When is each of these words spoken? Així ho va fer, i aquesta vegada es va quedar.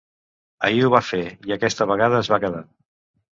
Així 0.69 0.79
ho 0.85 0.89
va 0.93 1.01
fer, 1.09 1.19
i 1.49 1.53
aquesta 1.57 1.87
vegada 1.93 2.23
es 2.23 2.31
va 2.35 2.41
quedar. 2.47 2.65